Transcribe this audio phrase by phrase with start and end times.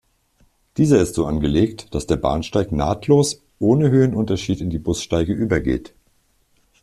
[0.77, 5.93] Dieser ist so angelegt, dass der Bahnsteig nahtlos ohne Höhenunterschied in die Bussteige übergeht.